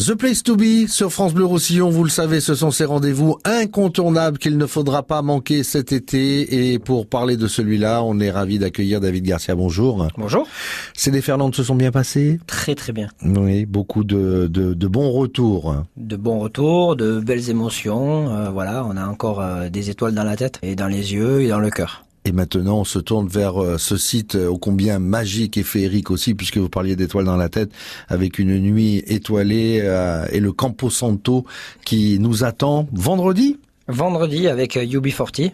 [0.00, 3.36] The Place to Be sur France Bleu Roussillon, vous le savez, ce sont ces rendez-vous
[3.44, 6.72] incontournables qu'il ne faudra pas manquer cet été.
[6.72, 9.54] Et pour parler de celui-là, on est ravi d'accueillir David Garcia.
[9.54, 10.08] Bonjour.
[10.16, 10.46] Bonjour.
[10.94, 12.40] Ces déferlantes se sont bien passées?
[12.46, 13.08] Très très bien.
[13.22, 15.76] Oui, beaucoup de, de, de bons retours.
[15.98, 18.34] De bons retours, de belles émotions.
[18.34, 21.42] Euh, voilà, on a encore euh, des étoiles dans la tête et dans les yeux
[21.42, 22.06] et dans le cœur.
[22.24, 26.34] Et maintenant, on se tourne vers euh, ce site ô combien magique et féerique aussi,
[26.34, 27.70] puisque vous parliez d'étoiles dans la tête,
[28.08, 31.44] avec une nuit étoilée euh, et le Campo Santo
[31.84, 33.58] qui nous attend vendredi.
[33.88, 35.50] Vendredi avec euh, UB40.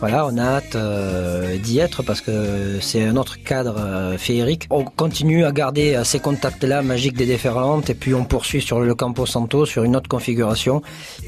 [0.00, 4.66] Voilà, on a hâte euh, d'y être parce que c'est un autre cadre euh, féerique.
[4.70, 8.80] On continue à garder euh, ces contacts-là magiques des déferlantes et puis on poursuit sur
[8.80, 10.80] le Campo Santo sur une autre configuration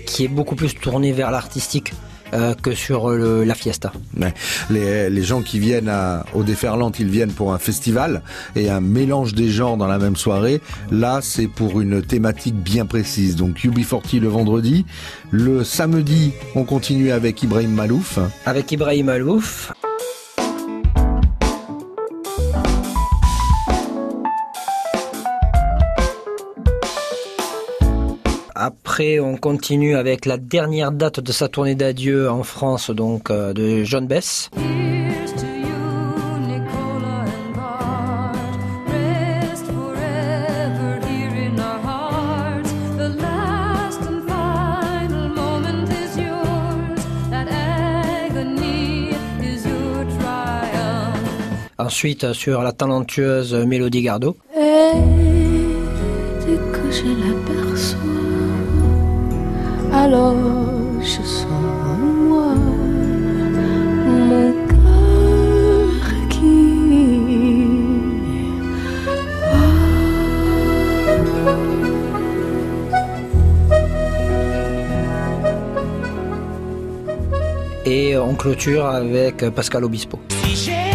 [0.07, 1.93] qui est beaucoup plus tournée vers l'artistique
[2.35, 3.93] euh, que sur le- la fiesta.
[4.21, 4.33] Ouais.
[4.71, 8.23] Les, les gens qui viennent à, au Déferlante, ils viennent pour un festival
[8.57, 10.61] et un mélange des genres dans la même soirée.
[10.91, 13.37] Là, c'est pour une thématique bien précise.
[13.37, 14.85] Donc UB40 le vendredi.
[15.31, 18.19] Le samedi, on continue avec Ibrahim Malouf.
[18.47, 19.73] Avec Ibrahim Alouf.
[28.65, 33.53] Après, on continue avec la dernière date de sa tournée d'adieu en France, donc euh,
[33.53, 34.51] de John Bess.
[51.79, 54.37] Ensuite, sur la talentueuse Mélodie Gardot.
[54.57, 54.93] Et
[60.03, 60.35] alors
[61.01, 61.97] je sens en
[62.29, 62.55] moi
[64.07, 65.89] mon cœur
[66.29, 66.59] qui
[77.85, 80.19] Et on clôture avec Pascal Obispo.
[80.55, 80.92] Si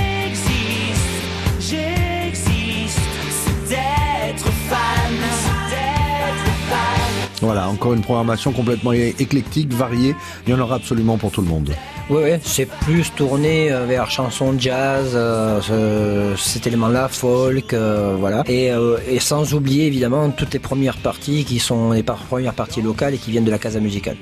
[7.41, 10.15] Voilà, encore une programmation complètement éclectique, variée.
[10.45, 11.71] Il y en aura absolument pour tout le monde.
[12.09, 18.15] Oui, ouais, c'est plus tourné euh, vers chanson jazz, euh, ce- cet élément-là, folk, euh,
[18.17, 18.43] voilà.
[18.47, 18.71] Et,
[19.19, 23.31] sans oublier évidemment toutes les premières parties qui sont les premières parties locales et qui
[23.31, 24.15] viennent de la casa musicale.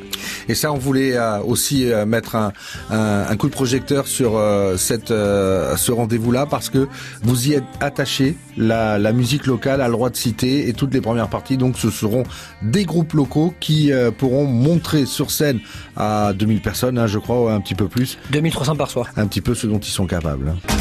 [0.49, 1.13] Et ça, on voulait
[1.45, 2.51] aussi mettre un,
[2.89, 4.41] un- coup de projecteur sur
[4.77, 6.87] cette, ce rendez-vous-là parce que
[7.23, 8.35] vous y êtes attaché.
[8.57, 11.89] La, musique locale a le droit de citer et toutes les premières parties, donc ce
[11.91, 12.23] seront
[12.63, 15.59] des groupes locaux qui pourront montrer sur scène
[15.97, 19.07] à 2000 personnes, hein, je crois, un petit peu plus, 2300 par soir.
[19.17, 20.49] un petit peu ce dont ils sont capables.
[20.49, 20.75] hein.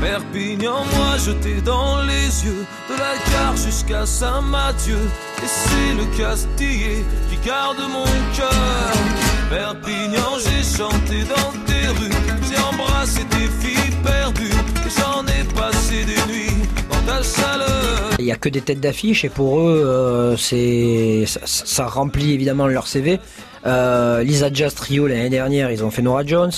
[0.00, 4.98] Perpignan, moi jeté dans les yeux De la gare jusqu'à Saint-Mathieu
[5.42, 8.04] Et c'est le Castillé qui garde mon
[8.36, 8.92] cœur
[9.50, 12.10] Perpignan, j'ai chanté dans tes rues
[12.48, 14.50] J'ai embrassé tes filles perdues
[14.86, 18.80] Et j'en ai passé des nuits dans ta chaleur Il n'y a que des têtes
[18.80, 23.18] d'affiche et pour eux, euh, c'est ça, ça remplit évidemment leur CV.
[23.66, 26.52] Euh, Lisa Jazz Trio l'année dernière, ils ont fait Nora Jones.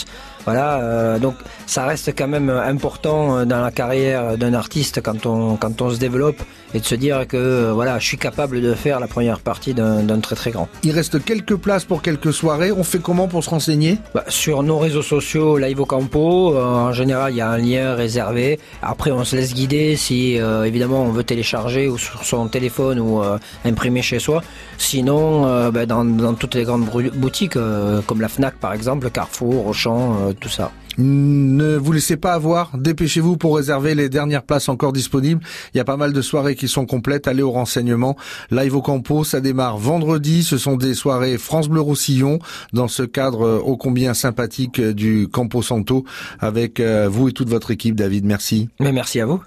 [0.49, 1.35] Voilà, euh, donc
[1.67, 5.91] ça reste quand même important euh, dans la carrière d'un artiste quand on quand on
[5.91, 6.41] se développe
[6.73, 9.75] et de se dire que euh, voilà, je suis capable de faire la première partie
[9.75, 10.69] d'un très très grand.
[10.83, 12.73] Il reste quelques places pour quelques soirées.
[12.73, 13.99] On fait comment pour se renseigner?
[14.15, 17.59] Bah, sur nos réseaux sociaux, Live au Campo, euh, en général, il y a un
[17.59, 18.59] lien réservé.
[18.83, 22.99] Après, on se laisse guider si, euh, évidemment, on veut télécharger ou sur son téléphone
[23.01, 24.43] ou euh, imprimer chez soi.
[24.79, 29.11] Sinon, euh, bah, dans, dans toutes les grandes boutiques, euh, comme la Fnac par exemple,
[29.11, 30.73] Carrefour, Auchan, euh, tout ça.
[30.99, 35.41] Ne vous laissez pas avoir, dépêchez-vous pour réserver les dernières places encore disponibles.
[35.73, 38.17] Il y a pas mal de soirées qui sont complètes, allez au renseignement.
[38.51, 42.41] Live au Campo, ça démarre vendredi, ce sont des soirées France Bleu Roussillon,
[42.73, 46.05] dans ce cadre euh, ô combien sympathique euh, du Campo Santo,
[46.41, 48.69] avec euh, vous et toute votre équipe, David, merci.
[48.81, 49.41] Mais merci à vous.